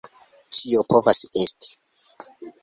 Ĉio 0.59 0.81
povas 0.93 1.21
esti! 1.45 1.71